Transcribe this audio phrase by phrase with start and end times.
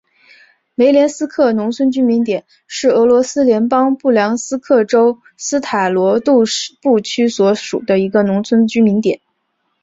[0.73, 6.43] 梅连斯克农村居民点是俄罗斯联邦布良斯克州斯塔罗杜
[6.81, 9.21] 布区所属的一个农村居民点。